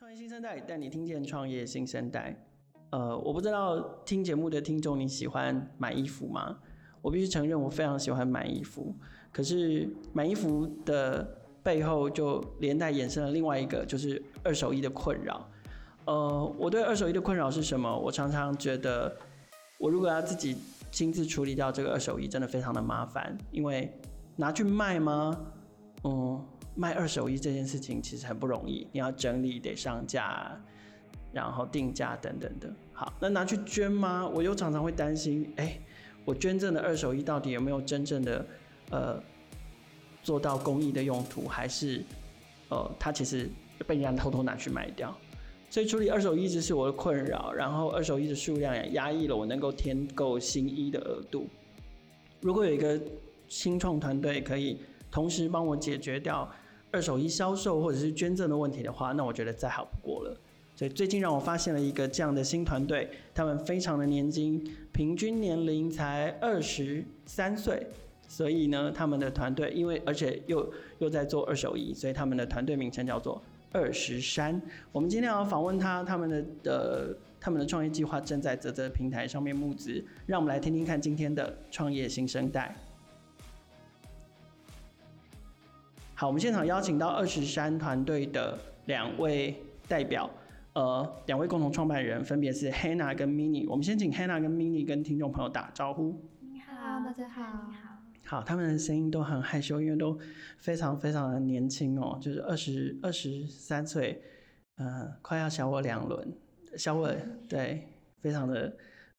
[0.00, 2.34] 创业新生代带你听见创业新生代。
[2.88, 6.56] 呃，我不知道听节目的听众你喜欢买衣服吗？
[7.02, 8.94] 我必须承认，我非常喜欢买衣服。
[9.30, 11.22] 可是买衣服的
[11.62, 15.46] 背后，就连带衍生了另外一个，就是二手衣的困扰。
[16.06, 17.94] 呃，我对二手衣的困扰是什么？
[17.94, 19.14] 我常常觉得，
[19.78, 20.56] 我如果要自己
[20.90, 23.36] 亲自处理掉这个二手衣，真的非常的麻烦。
[23.52, 23.92] 因为
[24.34, 25.38] 拿去卖吗？
[26.04, 26.42] 嗯。
[26.80, 30.58] 卖二手衣这件事情其实很不容易，你要整理，得上架，
[31.30, 32.72] 然后定价等等的。
[32.94, 34.26] 好，那拿去捐吗？
[34.26, 35.78] 我又常常会担心，哎，
[36.24, 38.46] 我捐赠的二手衣到底有没有真正的
[38.88, 39.22] 呃
[40.22, 42.02] 做到公益的用途，还是
[42.70, 43.50] 呃它其实
[43.86, 45.14] 被人家偷偷拿去卖掉？
[45.68, 51.46] 所以处理二手衣一直是我的困扰，然后二手衣的数量也压抑了我能够添购新衣的额度。
[52.40, 52.98] 如果有一个
[53.48, 54.80] 新创团队可以。
[55.12, 56.48] 同时帮我解决掉
[56.90, 60.36] 二手衣销售或者是捐赠的问题的话，那我觉得再好不过了。
[60.76, 67.86] 所以最近让我发现了一个这样的新团队，他们非常的年轻，平均年龄才二十三岁。
[68.26, 74.62] 所以呢，他们的团队因为而且又又在做二手衣，所以他们的团队名称叫做二十三。
[74.92, 82.74] 我们今天要访问他，他们的呃他们的创业计划正在泽泽平台上面募资，让我们来听听看今天的创业新生代。
[86.20, 89.56] 好，我们现场邀请到二十三团队的两位
[89.88, 90.28] 代表，
[90.74, 93.66] 呃，两位共同创办人分别是 Hannah 跟 Minnie。
[93.70, 96.22] 我们先请 Hannah 跟 Minnie 跟听众朋友打招呼。
[96.42, 97.96] 你好，大家好，你好。
[98.26, 100.18] 好，他们的声音都很害羞，因为都
[100.58, 104.20] 非常非常的年轻哦，就是二十二十三岁，
[104.76, 106.30] 呃，快要小我两轮，
[106.76, 107.10] 小我
[107.48, 107.88] 对，
[108.20, 108.70] 非常的。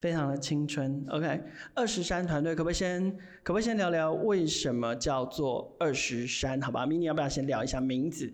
[0.02, 1.44] 非常的青春，OK。
[1.76, 3.12] 二十三团队可不可以先，
[3.44, 6.60] 可不可以先聊聊为什么叫做二十三？
[6.60, 8.34] 好吧，Minnie 要不要先聊一下名字？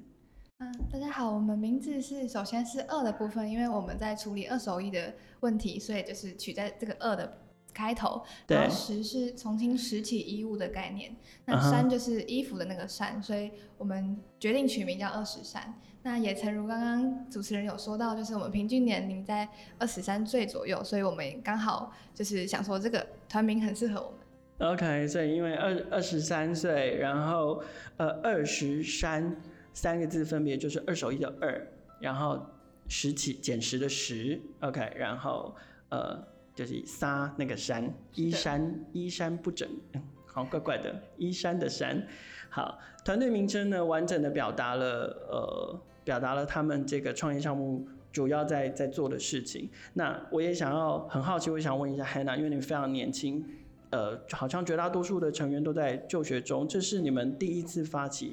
[0.60, 7.38] 嗯，大家好，我们名字是首先是二的部分，因为我们在处理二手衣的问题，所以就是取在这个二的。
[7.74, 11.16] 开头，然后拾是重新拾起衣物的概念，
[11.46, 15.80] 那衫就是衣服的那个山，所以我们决定取名叫二十山。
[16.08, 19.46] 那也诚如刚刚主持人有说到，就是我们平均年龄在
[19.78, 24.72] 二十三岁左右，所以我们刚好就是想说这个团名很适合我们。
[24.72, 27.62] OK，所以因为二二十三岁，然后
[27.98, 29.36] 呃二十三
[29.74, 31.68] 三个字分别就是二手一的二，
[32.00, 32.42] 然后
[32.88, 35.54] 十起减十的十，OK，然后
[35.90, 36.26] 呃。
[36.58, 42.04] 就是沙那个山，衣山衣山不整，嗯，好怪怪的，衣山的山。
[42.50, 49.70] 好，团队名称呢，完整的表达了呃，表达了他们这个创业项目主要在在做的事情。
[49.94, 53.44] 那我也想要很好奇，我想问一下 Hannah，因为你们非常年轻，
[53.90, 58.32] 呃，好像绝大多数的成员都在就学中，这是你们第一次发起，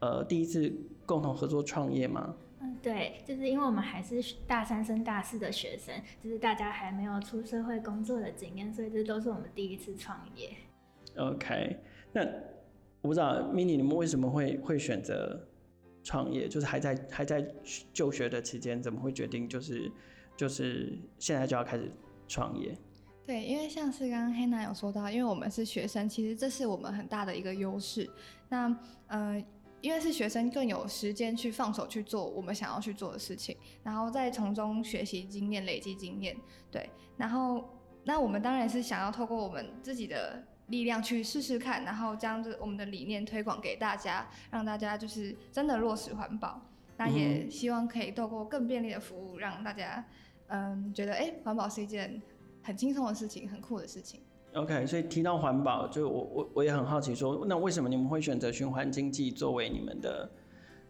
[0.00, 0.70] 呃，第一次
[1.06, 2.36] 共同合作创业吗？
[2.60, 10.50] 嗯，对，就是因为我们还是大三升大四的学生，就是大家还没有出社会工作的经验，所以这都是我们第一次创业。
[11.16, 11.78] OK，
[12.12, 12.20] 那
[13.00, 15.40] 我不知道 Minnie 你们为什么会会选择
[16.08, 16.48] 创业？
[16.48, 17.46] 就是还在还在
[17.92, 19.92] 就学的期间，怎么会决定就是
[20.34, 21.92] 就是现在就要开始
[22.26, 22.74] 创业？
[23.26, 28.08] 对，因为像是刚刚 Hannah 有说到，因为我们是学生，其实这是我们很大的一个优势。
[28.48, 28.74] 那
[29.08, 29.44] 呃。
[29.80, 36.36] 因为是学生，更有时间去放手去做我们想要去做的事情，然后再从中学习经验、累积经验。
[36.68, 37.64] 对，然后
[38.02, 46.60] 那我们当然是想要透过我们自己的力量去试试看，然后将这我们的理念推广给大家，让大家就是真的落实环保。
[46.96, 50.04] 那也希望可以透过更便利的服务，让大家
[50.48, 52.20] 嗯觉得哎，环保是一件
[52.62, 54.20] 很轻松的事情，很酷的事情。
[54.54, 60.28] OK，所以提到环保，就我我我也很好奇说，说那为什么你们会选择循环经济作为你们的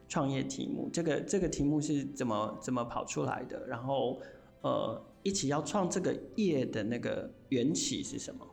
[0.09, 0.89] 创业题目？
[0.91, 3.67] 这个这个题目是怎么怎么跑出来的？
[3.67, 4.19] 然后
[4.63, 8.48] 呃，一起要创这个业的那个缘起是什么？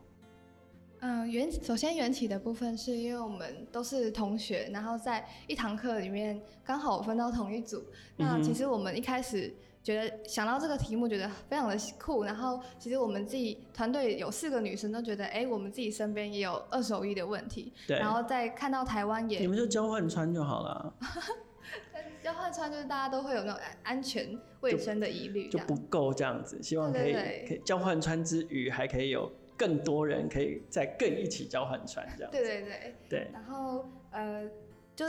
[1.00, 7.84] 嗯，缘首先缘起的部分是因为我们都是同学，然后在一堂课里面刚好分到同一组。
[8.16, 9.54] 那其实我们一开始。
[9.86, 12.24] 觉得想到这个题目，觉得非常的酷。
[12.24, 17.72] 然后，其实我们自己团队有四个女生都觉得，哎、欸，我们自己身边也有二手衣的问题。
[17.86, 17.96] 对。
[17.96, 20.92] 然后再看到台湾也，你们就交换穿就好了。
[22.20, 26.60] 交换穿就是大家都会有那种安全卫生的疑虑，就不够这样子。
[26.60, 27.16] 希望可以
[27.64, 32.30] 交换穿之余，还可以有更多人可以再更一起交换船这样。
[32.32, 32.94] 对对对。
[33.08, 33.30] 对。
[33.32, 34.48] 然后呃。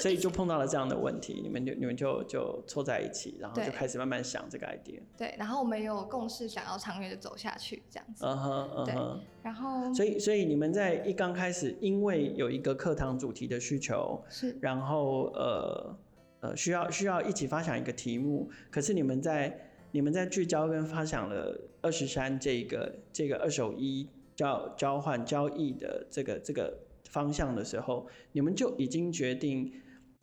[0.02, 5.00] 所以就碰到了这样的问题，你们就你们就就凑在一起，然后就开始慢慢想这个 idea。
[5.18, 8.26] 对，然后我们也有共识，想要长远的走下去，这样子。
[8.26, 8.86] 嗯哼，嗯哼。
[8.86, 8.96] 对，
[9.44, 9.94] 然后。
[9.94, 15.98] 所以，所以你们在一刚开始，因为有一个课堂主题的需求，是，然后呃
[16.42, 19.58] 呃需要需要一起发想一个题目，可是你们在
[19.94, 26.80] 你们在聚焦跟发想了二十三这个这个二手衣交交换交易的这个这个
[27.10, 29.74] 方向的时候，你们就已经决定。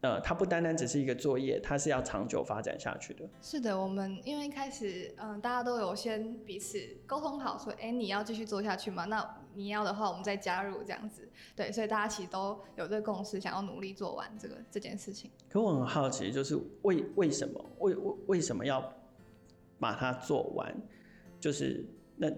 [0.00, 3.26] 呃，它不单单只是一个作业，它是要长久发展下去的。
[3.40, 9.06] 是的，我们因为一开始，嗯、呃，大家都有先彼此沟通好，说，哎，你要继续做下去吗？
[9.06, 11.26] 那你要的话，我们再加入这样子。
[11.56, 15.30] 对，所以大家其实都有这个共识，想要努力做完这个这件事情。
[15.48, 18.92] 可我很好奇，就是为为什么为为为什么要
[19.78, 20.70] 把它做完？
[21.40, 21.82] 就是
[22.16, 22.30] 那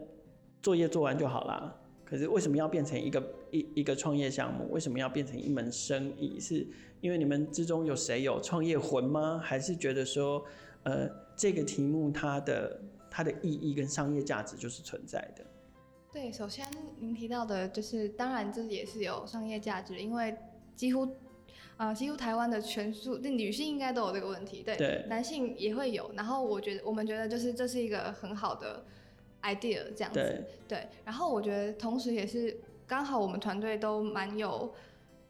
[0.66, 1.72] 作业做完就好啦。
[2.04, 3.22] 可是为什么要变成一个
[3.52, 4.68] 一一个创业项目？
[4.72, 6.40] 为什么要变成一门生意？
[6.40, 6.66] 是
[7.00, 9.40] 因为你们之中有谁有创业魂吗？
[9.40, 10.44] 还是觉得说，
[10.82, 15.44] 呃，这个题目它的它的意义跟商业价值就是存在的？
[16.12, 16.66] 对，首先
[16.98, 20.36] 您提到的就是，当然这也是有商业价值，因为
[20.74, 21.04] 几乎
[21.76, 26.10] 啊、呃，几乎台湾的全数，那女性应该都有这个问题，对，对男性也会有。
[26.16, 28.84] 然后我觉得，我们觉得就是这是一个很好的。
[29.54, 30.20] Idea 这样子，
[30.68, 32.56] 对，对，然后我觉得同时也是
[32.86, 34.72] 刚好我们团队都蛮有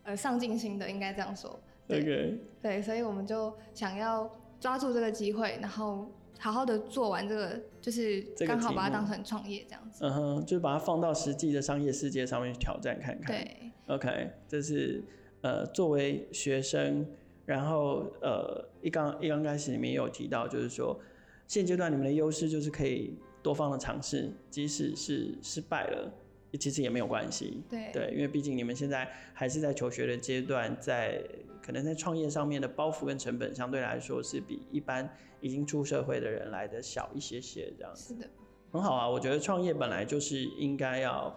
[0.03, 1.59] 呃上进心的，应该这样说。
[1.87, 4.29] 对.对，所以我们就想要
[4.59, 10.05] 抓住这个机会，然后好好的做完这个，就是刚好把它当成创业这样子。
[10.05, 13.37] 嗯哼，就是把它放到实际的商业世界上面去挑战看看。
[13.37, 15.01] 对，OK，这是
[15.43, 17.07] 呃作为学生，
[17.45, 20.99] 然后呃一刚一刚开始你们也有提到，就是说
[21.47, 23.17] 现阶段你们的优势就是可以。
[23.47, 26.13] 多方的尝试，即使是失败了，
[26.59, 27.63] 其实也没有关系。
[27.71, 31.23] 对对，因为毕竟你们现在还是在求学的阶段，在
[31.63, 35.09] 可能在创业上面的包袱跟成本相对来说是比一般
[35.41, 38.15] 已经出社会的人来的小一些些，这样子。
[38.15, 38.29] 是的，
[38.73, 39.09] 很好啊。
[39.09, 41.33] 我觉得创业本来就是应该要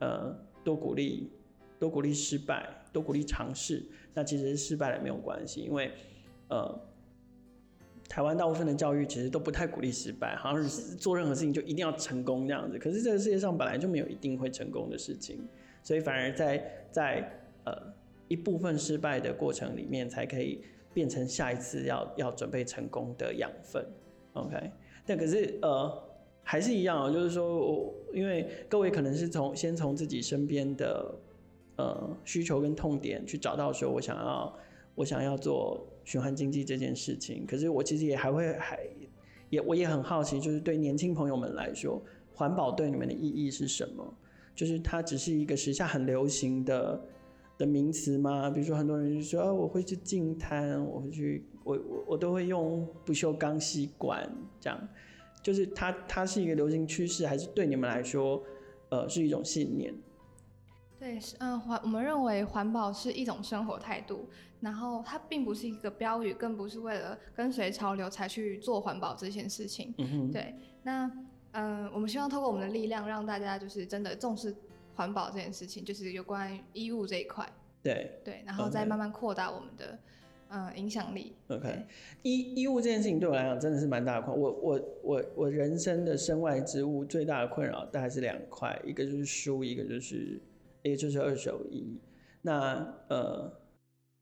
[0.00, 1.30] 呃多鼓励，
[1.78, 3.82] 多鼓励失败，多鼓励尝试。
[4.12, 5.92] 那其实失败了没有关系，因为
[6.50, 6.78] 呃。
[8.08, 12.78] 台湾大部分的教育其实都不太鼓励失败，好像是做任何事情就一定要成功这样子。
[12.78, 15.46] 可是这个世界上本来就没有一定会成功的事情，
[15.82, 17.30] 所以反而在在
[17.64, 17.72] 呃
[18.26, 20.64] 一部分失败的过程里面，才可以
[20.94, 23.86] 变成下一次要要准备成功的养分。
[24.32, 24.70] OK，
[25.04, 26.02] 但可是呃
[26.42, 31.14] 还是一样啊，就是说我因为各位可能是从先从自己身边的
[31.76, 34.58] 呃需求跟痛点去找到说我想要
[34.94, 35.86] 我想要做。
[36.08, 38.80] 循环经济这件事情，可是我其实也还会还
[39.50, 42.02] 也我也很好奇，就是对年轻朋友们来说，
[42.32, 44.14] 环保对你们的意义是什么？
[44.54, 46.98] 就是它只是一个时下很流行的
[47.58, 48.48] 的名词吗？
[48.48, 54.26] 比如说很多人就说，哦，我会去净滩，我会去，我我我都会用不锈钢吸管，
[54.58, 54.88] 这样，
[55.42, 58.42] 就是它它是一个流行趋势，还是对你们来说，
[58.88, 59.92] 呃，是一种信念？
[60.98, 64.28] 对，嗯，环我们认为环保是一种生活态度。
[64.60, 69.94] 然后它并不是一个标语，更不是为了跟随潮流才去做环保这件事情。
[69.98, 70.52] 嗯哼，对。
[70.82, 71.06] 那
[71.52, 74.52] 嗯、呃，我们希望透过我们的力量，让大家就是真的重视
[74.96, 77.48] 环保这件事情，就是有关衣物这一块。
[77.84, 79.96] 对对，然后再慢慢扩大我们的
[80.48, 81.36] 嗯影响力。
[81.46, 81.86] OK，
[82.22, 84.42] 衣衣物这件事情对我来讲真的是蛮大的困扰。
[84.42, 90.40] 我我我我人生的身外之物最大的困扰大概是两块，一个就是书，一个就是
[90.88, 92.00] 也就是二手衣。
[92.42, 93.52] 那呃。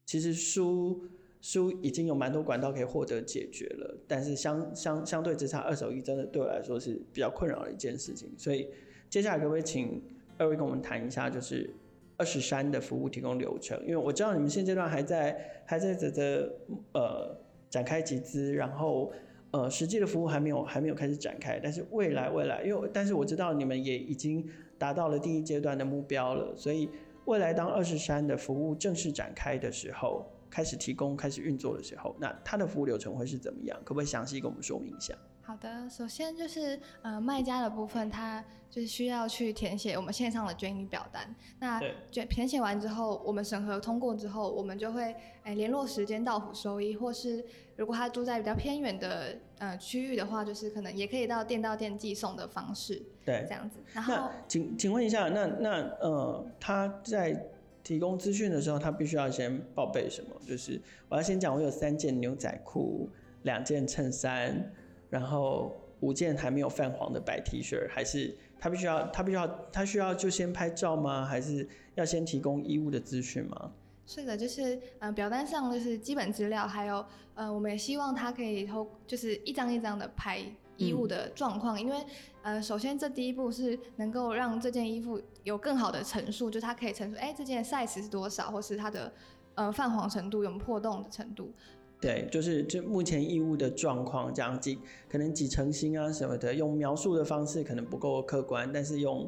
[0.09, 1.03] 其实书
[1.41, 8.31] 书已经有蛮多管道可以获得解决了，但是相相相对之下，二手衣真的对我来说是比较困扰的一件事情。
[8.37, 8.69] 所以
[9.09, 10.01] 接下来可不可以请
[10.37, 11.69] 二位跟我们谈一下，就是
[12.15, 13.77] 二十三的服务提供流程？
[13.81, 16.49] 因为我知道你们现阶段还在还在这这
[16.93, 17.37] 呃
[17.69, 19.11] 展开集资，然后
[19.51, 24.47] 呃实际的服务还没有还没有开始展开，但是未来未来，因为但是我知道你们也已经
[24.77, 26.89] 达到了第一阶段的目标了，所以。
[27.25, 33.77] 未来当二十三的服务正式展开的时候，开始提供、开始运作的时候，那它的服务流程会是怎么样？
[33.83, 35.13] 可不可以详细跟我们说明一下？
[35.41, 41.35] 好的，首先就是呃卖家的部分，他就是需要去填写我们线上的捐衣表单。
[41.59, 47.43] 那填填写完之后，我们审核通过之后，我们就会诶联络时间到府收衣，或是
[47.75, 53.01] 如果他住在比较偏远的呃区域的话，就是可能也可以到店到店寄送的方式。
[53.25, 53.79] 对，这样子。
[53.93, 57.45] 然后，请请问一下，那那呃，他在
[57.83, 60.29] 提供资讯的时候，他必须要先报备什么？
[60.47, 63.09] 就是我要先讲，我有三件牛仔裤，
[63.43, 64.73] 两件衬衫，
[65.09, 71.25] 然后五件还没有泛黄的白 T 恤，还是他必须要他必须要他需要就先拍照吗？
[71.25, 73.71] 还是要先提供衣物的资讯吗？
[74.07, 80.43] 是的，就是呃表单上就是基本资料，还有呃我们也希望他可以偷就是一张一张的拍。
[80.79, 82.05] 衣物的状况，因为
[82.43, 89.11] 呃，首先这第一步是能够让这件衣服有更好的陈述，就它可以陈述，哎，这件 size 是多少，或是它的
[89.55, 91.51] 呃泛黄程度有破洞的程度。
[91.99, 94.77] 对，就是就目前衣物的状况这样几
[95.09, 99.27] 可能几成新啊什么的，用描述的方式可能不够客观，但是用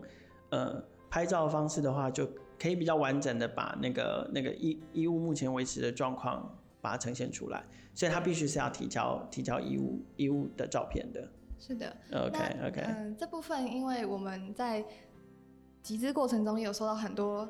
[0.51, 2.29] 呃拍照的方式的话，就
[2.59, 7.63] 可以比较完整的把那个那个衣衣物目前维持的状况把它呈现出来，
[7.95, 11.27] 所以他必须是要提交提交衣物衣物的照片的。
[11.57, 12.37] 是的，OK
[12.67, 14.83] OK，嗯，这部分因为我们在
[15.81, 17.47] 集资过程中也有收到很多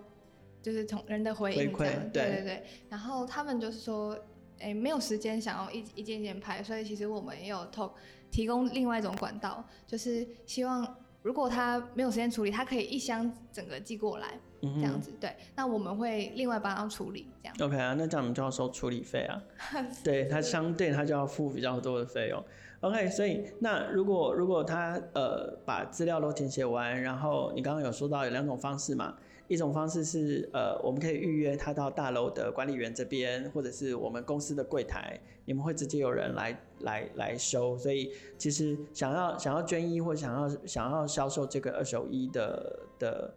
[0.61, 4.17] 就是从人的回馈，对对对对，然后他们就是说。
[4.61, 7.95] 哎，没有时间想要一一件一件拍，所以其实我们也有透
[8.29, 10.85] 提供另外一种管道，就是希望
[11.21, 15.11] 如果他没有时间处理，他可以一箱整个寄过来，嗯、这样子。
[15.19, 17.55] 对，那我们会另外帮他处理，这样。
[17.59, 19.41] OK 啊，那这样我们就要收处理费啊。
[20.03, 22.43] 对，他相对他就要付比较多的费用。
[22.81, 29.15] OK，所以那如果如果他呃把资料都填写完，然后你刚刚有说到有两种方式嘛。
[29.49, 37.75] 一种方式是，呃，我们可以预约他到大楼的管理员这边，或者是我们公司的柜台，你们会直接有人来来来收。
[37.75, 43.33] 所以其实想要想要捐衣或想要想要销售这个二手衣的的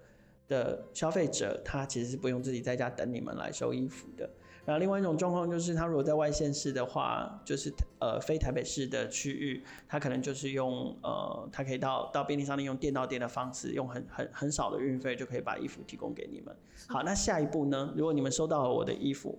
[0.48, 4.28] 的消费者，他其实是不用自己在家等你们来收衣服的。
[4.64, 16.56] 然后另外一种状况就是，他如果在外县市的话，就是呃非台北市的区域，他可能就是用呃，他可以到到便利商店用店到店的方式，用很很很少的运费就可以把衣服提供给你们。
[16.86, 17.92] 好，那下一步呢？
[17.96, 19.36] 如果你们收到了我的衣服，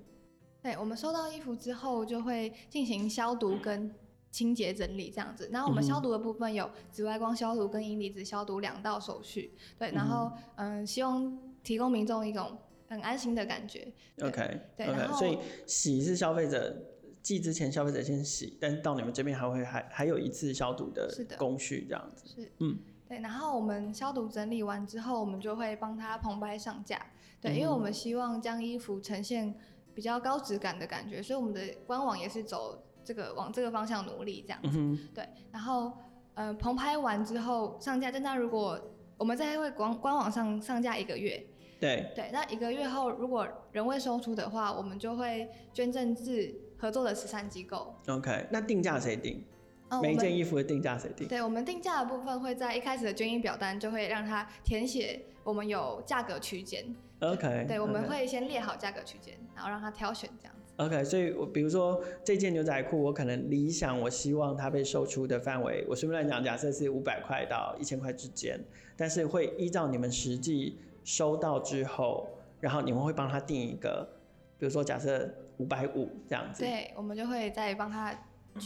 [0.62, 3.96] 对，我们收到衣服之后就会进行消毒跟
[4.30, 5.50] 清洁整理这样子。
[5.54, 9.54] 然后我们消毒的部分有紫外光消毒跟银离子消毒两道手续。
[9.80, 12.58] 对，然后嗯、呃，希望提供民众一种。
[12.94, 13.92] 很安心的感觉。
[14.22, 16.76] OK，对，OK，所以洗是消费者
[17.24, 22.28] 寄之前，消费者先洗，但是到你们这边还会还还有一次消毒的工序这样子。
[22.28, 23.20] 是，嗯，对。
[23.20, 27.04] 然后我们消毒整理完之后，我们就会帮他棚拍上架。
[27.42, 29.56] 对，嗯、因为我们希望将衣服呈现
[29.96, 34.78] 比较高质感的感觉，所以我们的官网也是走这个往这个方向努力这样子。
[34.78, 35.92] 嗯、对，然后
[36.36, 38.80] 呃，棚拍完之后上架，但那如果
[39.18, 41.48] 我们在会官官网上上架一个月。
[41.84, 47.94] 对对，那一个月后，如果仍未售出的话，我们就会捐赠至合作的慈善机构。
[48.08, 49.44] OK，那定价谁定？
[49.90, 51.28] 哦、每一件衣服的定价谁定？
[51.28, 56.96] 对，我们定价的部分会在一开始的捐衣表单就会让他填写，我们有价格区间。
[57.20, 60.74] OK，对，我们会先列好价格区间，然后让他挑选这样子。
[60.78, 68.58] OK，所以我比如说这件牛仔裤，我可能理想，我希望它被售出的范围，我随便来讲，假设是五百块到一千块之间，
[68.96, 70.80] 但是会依照你们实际。
[71.04, 72.30] 收到之后，
[72.60, 74.08] 然后你们会帮他定一个，
[74.58, 76.64] 比如说假设五百五这样子。
[76.64, 78.14] 对，我们就会再帮他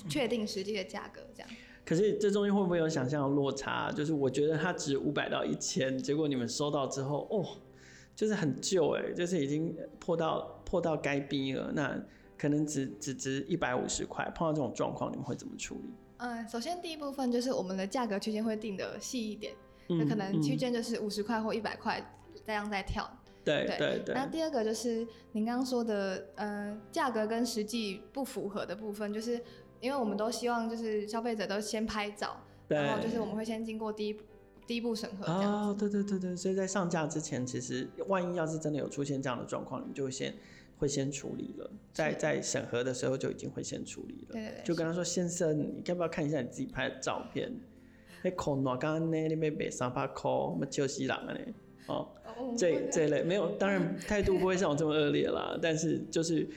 [0.09, 1.49] 确定实际的价格这样。
[1.85, 3.89] 可是这中间会不会有想象的落差？
[3.91, 7.45] 就是我觉得它值五百到一千，结果你们收到之后，哦，
[8.13, 11.97] 就是很旧哎，就是已经破到破到该逼了，那
[12.37, 14.29] 可能只只值一百五十块。
[14.35, 15.93] 碰到这种状况，你们会怎么处理？
[16.17, 19.53] 嗯，首先第一部分就是我们的价格区间会定的细一点，
[19.87, 22.03] 那、嗯、可能区间就是五十块或一百块。
[22.47, 23.05] 这样在跳，
[23.43, 29.33] 对对对，那第二个就是您刚刚说的，嗯、呃，价格跟实际不符合的部分，就是
[29.81, 32.37] 因为我们都希望就是消费者都先拍照，
[32.69, 34.17] 然后就是我们会先经过第一
[34.65, 35.25] 第一步审核。
[35.29, 40.33] 哦，对对对对，所以在上架之前，其实万一要是真的有出现这样的状况，你就会先
[40.77, 44.33] 会先处理了，在在审核的时候就已经会先处理了。
[44.33, 44.63] 对对对。
[44.63, 47.51] 就跟他说，先生，你要不要看一下你自己拍的照片？
[48.23, 51.39] 那口暖刚刚那那边卖三百块，我们就是人啊呢。
[51.87, 52.07] 哦，
[52.57, 55.57] 这这一类没有，当然 态度不会像我这么恶劣啦。
[55.61, 56.47] 但是就是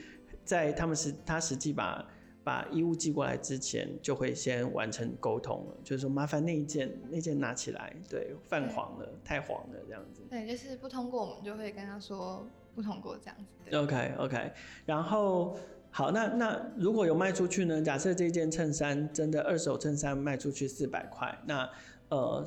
[0.44, 2.04] 在他们实他实际把
[2.42, 10.22] 把衣物寄过来之前，就会先完成沟通了，就是说麻烦那一件那件拿起来，对，泛黄了，太黄了这样子。
[10.28, 13.76] 对，就是不通过，我们就会跟他说不通过这样子。
[13.76, 14.52] OK OK，
[14.86, 15.56] 然后
[15.90, 17.80] 好，那那如果有卖出去呢？
[17.82, 21.68] 假设这件衬衫真的二手衬衫卖出去四百块，那
[22.08, 22.44] 呃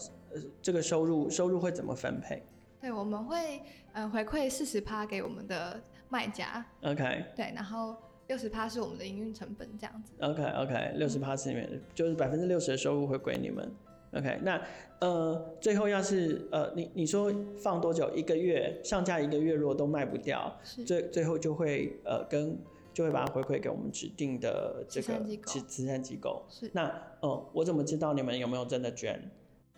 [0.61, 2.43] 这个收入收入会怎么分配？
[2.83, 3.61] 对，我们会
[3.93, 7.95] 嗯回馈四十趴给我们的卖家，OK，对，然后
[8.27, 13.71] 六十趴是我们的营运成本这样子，OK OK，六十趴是里面就是百分之六十的收入会归你们
[14.11, 14.61] ，OK，那
[14.99, 18.13] 呃最后要是呃你你说放多久？
[18.13, 20.53] 一个月上架一个月，如果都卖不掉，
[20.85, 22.59] 最最后就会呃跟
[22.93, 26.69] 就会把它回馈给我们指定的这个慈慈善机构，是。
[26.73, 29.31] 那嗯我怎么知道你们有没有真的捐？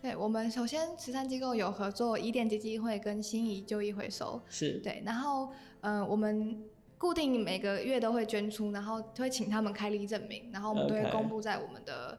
[0.06, 5.48] 对，我们首先慈善机构有合作伊甸基金会跟心仪旧衣回收，是对，然后
[5.80, 6.62] 嗯、呃，我们
[6.96, 12.16] 固定每个月都会捐出，然后会请他们开立证明，然后我们都会公布在我们的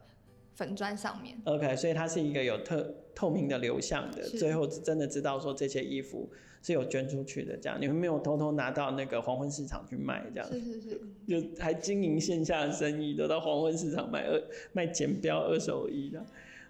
[0.56, 1.38] 粉砖上面。
[1.46, 6.30] OK，所以它是一个有特透明的流向的，最后真的知道说这些衣服
[6.62, 16.26] 是有捐出去的，这样你们没有偷偷拿到那个黄昏市场去卖，这样是是是，就还经营线下的生意，都到黄昏市场卖二卖简标二手衣的。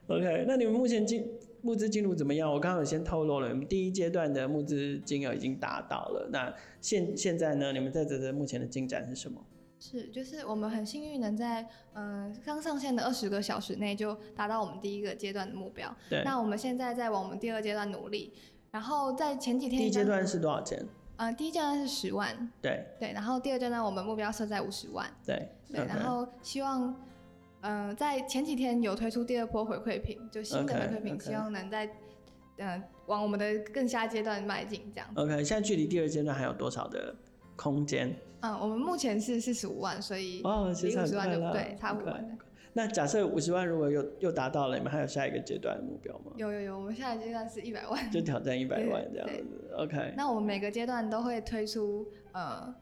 [0.08, 1.30] OK，那你们目前进
[1.62, 2.50] 募资进度怎么样？
[2.50, 6.30] 我刚刚有先透露了，你们第一阶段的募资金额已经达到了。
[6.32, 7.74] 那现现在呢？
[7.74, 9.44] 你们在这这目前的进展是什么？
[9.80, 15.94] 是，就是我们很幸运能在嗯刚上线的二十个小时内就达到我们第一个阶段的目标。
[16.10, 16.24] 对。
[16.24, 18.32] 那我们现在在往我们第二阶段努力。
[18.72, 19.82] 然后在前几天。
[19.82, 20.80] 第一阶段是多少钱？
[21.18, 22.50] 嗯、呃，第一阶段是十万。
[22.62, 22.86] 对。
[22.98, 25.06] 对，然后第二阶段我们目标设在五十万。
[25.26, 25.50] 对。
[25.70, 26.96] 对.然后希望。
[27.62, 31.86] 嗯、呃，在前几天有推出第二波回馈品，就新的回馈品，希望能在
[32.58, 35.10] 嗯、呃、往我们的更下阶段迈进这样。
[35.16, 37.16] OK，现在距离第二阶段还有多少的
[37.56, 38.16] 空间？
[38.42, 42.16] 嗯，我们目前是四十五万，所以哦，其实五十万就对，差五万。
[42.16, 42.38] Okay.
[42.74, 46.32] 那假设五十万如果又又达到了，你们还有下一个阶段的目标吗？
[46.36, 49.74] 有有有，我们下一个阶段是一百万，就挑战一百万这样子。
[49.78, 52.74] OK，那我们每个阶段都会推出呃。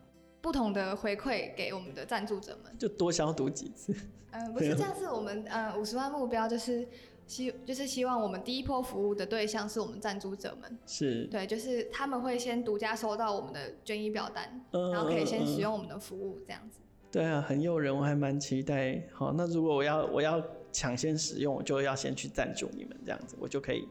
[0.45, 3.91] 不同的回馈给我们的赞助者们，就多消毒几次。
[4.29, 6.87] 嗯，不是，这样是我们呃五十万目标，就是
[7.25, 10.77] 希就是希望我们第一波服务的对象是我们赞助者们。
[10.85, 11.25] 是。
[11.31, 16.79] 对，就是他们会先独家收到我们的捐衣表单，嗯，然后可以先使用我们的服务，这样子。
[17.11, 19.01] 对啊，很诱人，我还蛮期待。
[19.13, 20.39] 好，那如果我要我要
[20.71, 23.87] 抢先使用，我就要先去赞助你们，这样子我就可以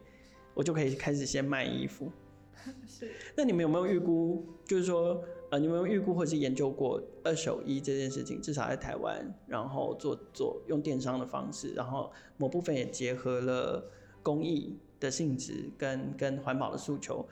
[0.54, 2.08] 我就可以开始先卖衣服。
[2.86, 3.10] 是。
[3.34, 5.20] 那你们有没有预估，就是说？
[5.54, 8.42] 呃，你们有预估或是研究过二手衣这件事情？
[8.42, 13.88] 至少在台湾，然后做做用电商的方式，然后某部分也结合了
[14.20, 17.24] 公益的性质跟跟环保的诉求。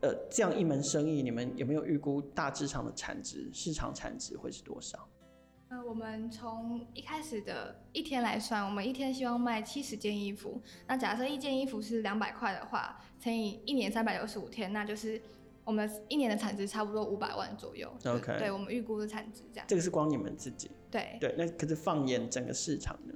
[0.00, 3.50] 呃，这样一门生意，你们有没有预估大致上的产值？
[3.52, 5.06] 市场产值会是多少？
[5.68, 10.58] 呃，我们从一开始的一天来算，我们一天希望卖七十件衣服。
[10.86, 15.20] 那假设一件衣服是两百块的话，乘以一年三百六十五天，那就是。
[15.68, 17.92] 我们一年的产值差不多五百万左右。
[18.06, 19.66] OK，对，我们预估的产值这样。
[19.68, 20.70] 这个是光你们自己。
[20.90, 23.12] 对对，那可是放眼整个市场呢，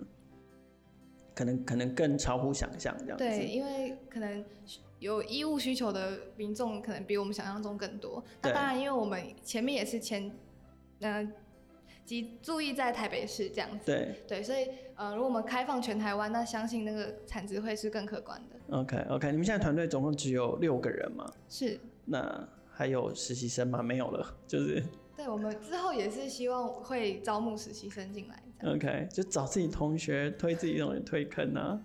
[1.35, 3.25] 可能可能更超乎想象这样子。
[3.25, 4.45] 对，因为可能
[4.99, 8.23] 有衣物需求的民众可能比我们想象中更多。
[8.43, 10.31] 那当然，因为我们前面也是前，
[11.01, 11.33] 嗯、呃，
[12.05, 13.87] 即注意在台北市这样子。
[13.87, 18.77] 对对，所以呃，如果我们开放全台湾，那相信那个产值会是更可观的。
[18.77, 21.27] OK OK，你们现在团队总共只有六个人吗？
[21.49, 21.81] 是。
[22.05, 23.83] 那还有实习生吗？
[23.83, 24.83] 没有了，就是。
[25.15, 28.73] 对，我们之后也是希望会招募实习生进来。
[28.73, 31.81] OK，就找自己同学推自己同学推坑啊。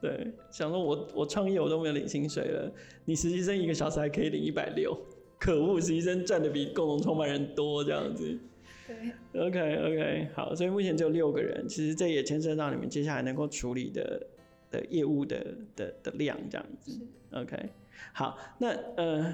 [0.00, 2.72] 对，想说我我创业我都没有领薪水了，
[3.04, 4.96] 你实习生一个小时还可以领一百六，
[5.38, 8.38] 可恶，实习生赚的比共同创办人多这样子。
[8.86, 9.40] 对。
[9.40, 14.24] OK OK，好，所以目前只有六个人，其实这也牵涉到你们接下来能够处理的
[14.72, 16.98] 的业务的的的量这样子。
[17.30, 17.70] OK。
[18.14, 19.32] 好，那呃，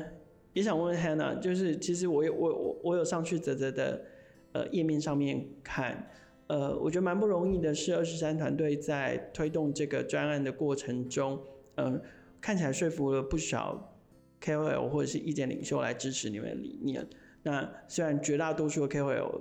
[0.52, 4.04] 也想问问 Hannah，就是其实我有我我我有上去泽泽的
[4.52, 6.10] 呃页面上面看，
[6.48, 11.40] 呃，我觉得蛮不容易的，是二十三团队在推动这个专案的过程中，
[11.76, 12.02] 嗯、呃，
[12.40, 13.96] 看起来说服了不少
[14.42, 17.06] KOL 或者是意见领袖来支持你们的理念。
[17.44, 19.40] 那虽然绝大多数的 KOL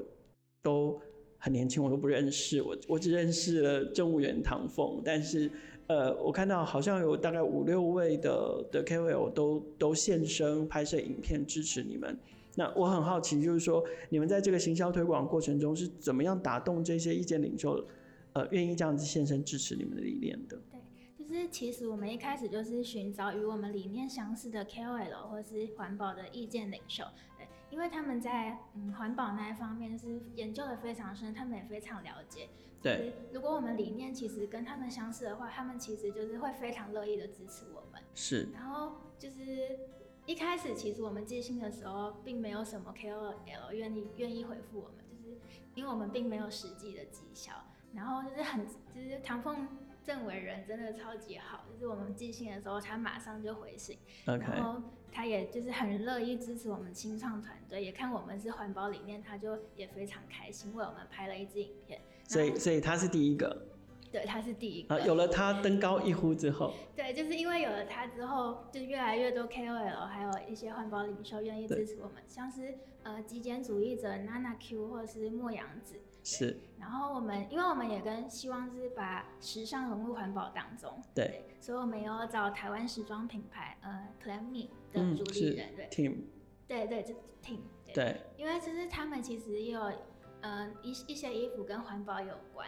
[0.64, 1.02] 都
[1.38, 5.52] 很年轻，我都不认识，我我只认识了政务员唐凤，但是。
[5.88, 12.18] 呃，我看到好像有大概五六位的的 KOL 都都现身拍摄影片支持你们。
[12.56, 17.82] 那我很好奇，就是说你们在这个行销推广过程中是怎么样打动这些意见领袖，
[18.34, 20.58] 呃，愿意这样子现身支持你们的理念的？
[21.28, 27.04] 就是其实我们一开始就是寻找与我们理念相似的 KOL 或是环保的意见领袖。
[27.38, 32.48] 对，因为他们在嗯环保那一方面是研究的非常深，他们也非常了解。
[32.82, 38.02] 对，如果我们理念其实跟他们相似的话，他们其实就是会非常乐意的支持我们。
[38.16, 38.48] 是。
[38.54, 39.78] 然后就是
[40.26, 45.38] 一开始，其实我们寄信的时候，并没有什么 KOL 愿意愿意回复我们，就是
[45.76, 47.52] 因为我们并没有实际的绩效。
[47.94, 49.68] 然后就是很，就是唐凤
[50.08, 54.00] 政委人真的超级好，就是我们寄信的时候，他马上就回信。
[54.26, 62.00] 然后他也就是很乐意支持我们清创团队，也看我们是环保理念，他就也非常开心，为我们拍了一支影片。
[62.24, 63.77] 所以，所以他是第一个。
[64.18, 64.96] 对，他是第一个。
[64.96, 66.74] 啊，有了他登高一呼之后。
[66.96, 76.00] 对，就是因为有了他之后，就越来越多 KOL，还有一些环保领袖愿意支持我们，像是呃极简主义者 Nana Q 或者是莫阳子。
[76.24, 76.60] 是。
[76.80, 80.92] 然后我们，因为我们也跟希望是把时尚融入环保当中。
[81.14, 81.26] 对。
[81.26, 85.88] 对，所以我们有找台湾时装品牌呃 clan Me 的主理人，对。
[85.90, 86.16] Team。
[86.68, 87.60] 对对，就 Team。
[87.94, 88.18] 对。
[88.36, 89.92] 因为其实他们其实也有。
[90.42, 92.68] 嗯，一一些衣服跟环保有关，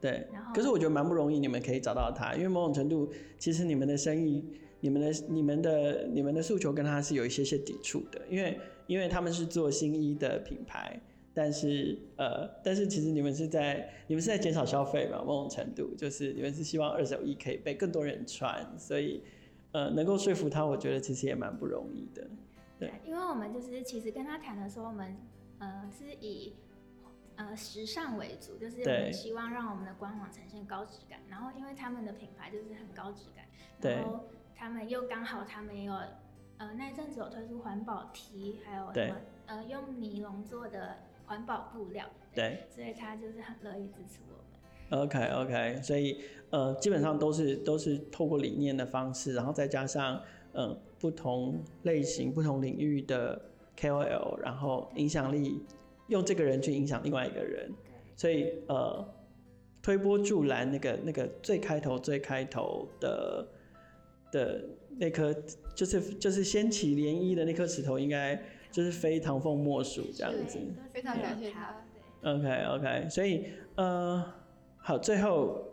[0.00, 4.44] 对，然后，可是我觉得蛮不容易，你们可以找到他，因为某种程度，其实你们的生意、
[4.80, 11.00] 你们的、你们的、你们的诉求跟他是有一些些抵触的，因为因为他们是做新衣的品牌，
[11.32, 19.22] 但是呃，但是其实你们是在你们是在减少消费嘛，某种程度就是你们是希望二手衣可以被更多人穿，所以
[19.72, 22.28] 呃，能够说服他，我觉得其实也蛮不容易的。
[22.78, 25.16] 对，因为我们就是其实跟他谈的时候，我们
[25.58, 26.52] 呃是以
[27.36, 31.20] 呃时尚为主，就是我们希望让我们的官网呈现高质感。
[31.28, 33.46] 然后因为他们的品牌就是很高质感，
[33.80, 35.94] 然后他们又刚好他们也有
[36.58, 40.96] 呃那阵子有推出环保 T，还有什么呃用尼龙做的
[41.26, 45.02] 环保布料，对，所以他就是很乐意支持我们。
[45.02, 50.20] OK OK，所以呃基本上都是都是透过理念的方式，然后再加上。
[50.58, 53.38] 嗯，不同类型、不同领域的
[53.76, 55.62] KOL，然后影响力，
[56.08, 57.70] 用这个人去影响另外一个人，
[58.16, 59.06] 所以呃，
[59.82, 63.48] 推波助澜那个那个最开头最开头的
[64.30, 64.64] 的
[64.98, 65.34] 那颗，
[65.74, 68.40] 就是就是掀起涟漪的那颗石头，应该
[68.70, 70.58] 就是非唐凤莫属这样子。
[70.92, 71.76] 非常感谢他。
[72.22, 74.24] OK OK，所以呃，
[74.78, 75.64] 好，最后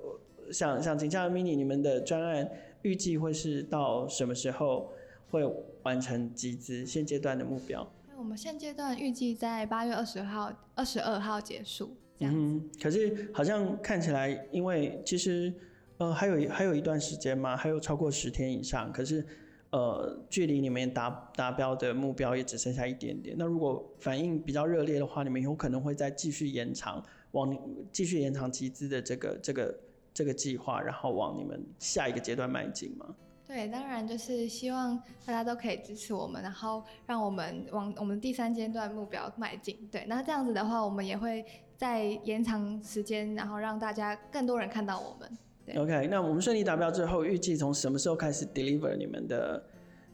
[0.52, 2.50] 想想请教 Mini 你们的专案。
[2.84, 4.92] 预计会是到什么时候
[5.30, 5.42] 会
[5.84, 6.86] 完成集资？
[6.86, 7.90] 现阶段的目标？
[8.24, 11.94] 我们现阶段预计在八月二十号、二十二号结束。
[12.20, 15.54] 嗯，可是好像看起来，因为其实
[15.98, 18.90] 呃还有还有一段时间嘛，还有超过十天以上。
[18.94, 19.26] 可是
[19.72, 23.36] 呃距离你们达达标的目标也只剩下一点点。
[23.38, 27.54] 那如果反应比较热烈的话，你们有可能会再继续延长往
[27.92, 29.78] 继续延长集资的这个这个。
[30.16, 33.16] 这个计划，然后往你们下一个阶段迈进吗？
[33.54, 39.78] 对，当然就是希望大家都可以支持我们，然后让我们往我们第三阶段目标迈进。
[39.92, 41.46] 对，那这样子的话，我们也会
[41.78, 45.38] 再延长时间，然后让大家更多人看到我们。
[45.68, 49.64] 对，OK，那我们顺利达标之后，预计从什么时候开始 deliver 你们的，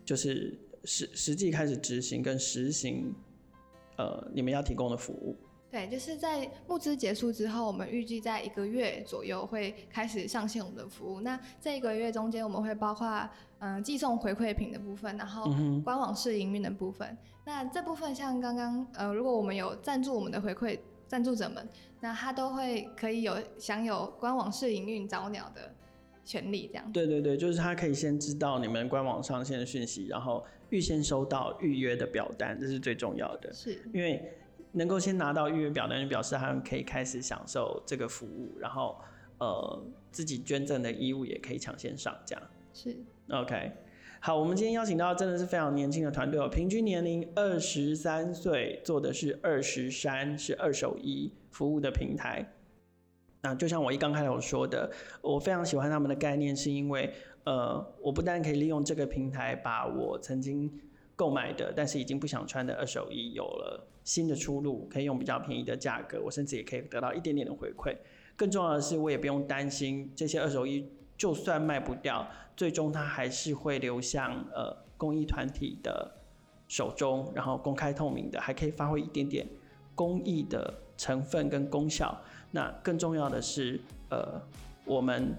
[0.03, 3.15] 就是实实际开始执行跟实行，
[3.95, 5.37] 呃，你们要提供的服务？
[5.71, 11.21] 对，就是在募资结束之后，我们预计在一个月左右会开始上线我们的服务。
[11.21, 13.07] 那这一个月中间，我们会包括
[13.59, 15.43] 嗯、呃、寄送回馈品的部分，然后
[15.83, 17.07] 官网试营运的部分。
[17.09, 25.71] 嗯、那这部分像刚刚呃，如果我们有赞助我们的回馈赞助者们，那他都会可以有享有官网试营运早鸟的
[26.25, 26.91] 权利，这样。
[26.91, 33.53] 对对对，就是他可以先知道你们官网上线的讯息，然后预先收到预约的表单，这是最重要的。
[33.53, 34.33] 是，因为。
[34.71, 38.97] 能够先拿到预约表的人表示他们可以开始享受这个服务，然后
[39.39, 42.39] 呃自己捐赠的衣物也可以抢先上架。
[42.73, 42.95] 是
[43.29, 43.71] ，OK，
[44.19, 52.47] 好，我们今天邀请到真的是非常年轻的团队哦，平均年龄二十三岁，做的是二十三，是二手衣服务的平台。
[53.41, 57.11] 那就像我一刚开头说的，我非常喜欢他们的概念，是因为
[57.45, 60.69] 呃我不但可以利用这个平台把我曾经
[61.19, 63.85] 购买的，但是已经不想穿的二手衣有了。
[64.05, 67.95] 新的出路，可以用比较便宜的价格，我甚至也可以得到一点点的回馈。
[68.35, 76.09] 更重要的是，我也不用担心这些二手衣就算卖不掉，最终它还是会流向呃公益团体的
[76.67, 79.45] 手中，然后公开透明的，还可以发挥一点点
[79.93, 82.17] 公益的成分跟功效。
[82.49, 83.79] 那更重要的是，
[84.09, 84.41] 呃，
[84.85, 85.35] 我们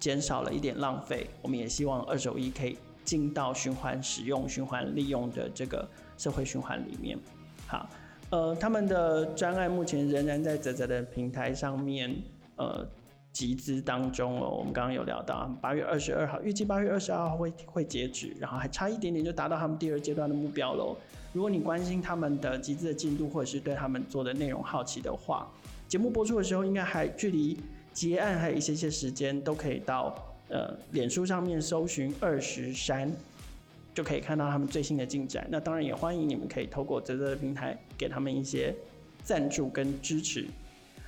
[0.00, 2.76] 减少了一点浪费，我们也希望二手衣可以
[3.10, 5.84] 进到循环使用、循环利用的这个
[6.16, 7.18] 社会循环里面。
[7.66, 7.88] 好。
[8.30, 12.14] 呃，他们的专案目前仍然在泽泽的平台上面，
[12.54, 12.86] 呃，
[13.32, 14.48] 集资当中哦。
[14.56, 20.96] 我们刚刚有聊到，八月二十二号，预计八月二十二号会会截止，然后还差一点点就达到他们第二阶段的目标喽。
[21.32, 25.50] 如果你关心他们的集资的进度，或者是对他们做的内容好奇的话，
[25.88, 27.58] 节目播出的时候应该还距离
[27.92, 30.14] 结案还有一些些时间，都可以到
[30.50, 33.10] 呃脸书上面搜寻二十衫。
[33.92, 35.44] 就可以看到他们最新的进展。
[35.50, 38.72] 那当然也欢迎你们可以透过泽泽的平台给他们一些
[39.24, 40.46] 赞助跟支持。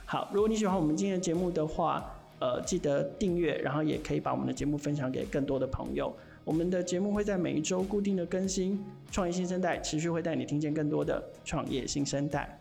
[0.05, 6.13] 好，如果你喜欢我们今天的节目的话，呃，记得订阅，然后也可以把我们的节目分享给更多的朋友。
[6.45, 12.59] 我们的节目会在每一周固定的更新，创业新生代持续会带你听见更多的创业新生代。